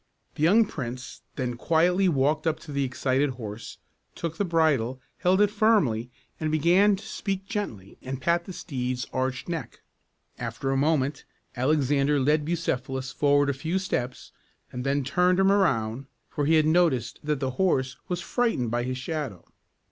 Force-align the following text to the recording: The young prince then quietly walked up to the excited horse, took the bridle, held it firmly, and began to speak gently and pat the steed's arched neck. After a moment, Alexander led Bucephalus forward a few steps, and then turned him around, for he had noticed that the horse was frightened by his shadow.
The 0.33 0.41
young 0.41 0.65
prince 0.65 1.21
then 1.35 1.57
quietly 1.57 2.09
walked 2.09 2.47
up 2.47 2.59
to 2.61 2.71
the 2.71 2.83
excited 2.83 3.29
horse, 3.37 3.77
took 4.15 4.37
the 4.37 4.43
bridle, 4.45 4.99
held 5.19 5.41
it 5.41 5.51
firmly, 5.51 6.09
and 6.39 6.51
began 6.51 6.95
to 6.95 7.05
speak 7.05 7.45
gently 7.45 7.99
and 8.01 8.19
pat 8.19 8.45
the 8.45 8.51
steed's 8.51 9.05
arched 9.13 9.47
neck. 9.47 9.83
After 10.39 10.71
a 10.71 10.75
moment, 10.75 11.23
Alexander 11.55 12.19
led 12.19 12.45
Bucephalus 12.45 13.11
forward 13.11 13.51
a 13.51 13.53
few 13.53 13.77
steps, 13.77 14.31
and 14.71 14.83
then 14.83 15.03
turned 15.03 15.39
him 15.39 15.51
around, 15.51 16.07
for 16.27 16.47
he 16.47 16.55
had 16.55 16.65
noticed 16.65 17.19
that 17.23 17.39
the 17.39 17.51
horse 17.51 17.95
was 18.07 18.21
frightened 18.21 18.71
by 18.71 18.81
his 18.81 18.97
shadow. 18.97 19.45